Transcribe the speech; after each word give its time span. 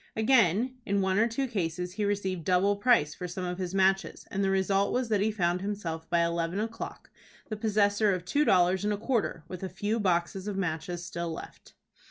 Again, 0.15 0.77
in 0.83 0.99
one 1.01 1.19
or 1.19 1.27
two 1.27 1.45
cases 1.47 1.93
he 1.93 2.05
received 2.05 2.43
double 2.43 2.75
price 2.75 3.13
for 3.13 3.27
some 3.27 3.43
of 3.45 3.59
his 3.59 3.75
matches, 3.75 4.25
and 4.31 4.43
the 4.43 4.49
result 4.49 4.91
was 4.91 5.09
that 5.09 5.21
he 5.21 5.29
found 5.31 5.61
himself 5.61 6.09
by 6.09 6.21
eleven 6.23 6.59
o'clock 6.59 7.11
the 7.49 7.55
possessor 7.55 8.11
of 8.11 8.25
two 8.25 8.43
dollars 8.43 8.83
and 8.83 8.91
a 8.93 8.97
quarter, 8.97 9.43
with 9.47 9.61
a 9.61 9.69
few 9.69 9.99
boxes 9.99 10.47
of 10.47 10.57
matches 10.57 11.05
still 11.05 11.31
left. 11.31 11.75